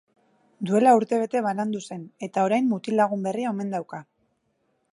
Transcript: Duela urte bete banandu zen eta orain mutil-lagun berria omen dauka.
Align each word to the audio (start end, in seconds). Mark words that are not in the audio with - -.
Duela 0.69 0.93
urte 0.99 1.19
bete 1.23 1.41
banandu 1.47 1.81
zen 1.91 2.01
eta 2.29 2.45
orain 2.47 2.71
mutil-lagun 2.71 3.29
berria 3.29 3.53
omen 3.57 3.71
dauka. 3.77 4.01